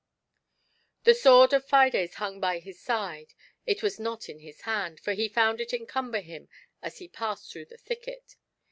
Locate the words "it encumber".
5.61-6.21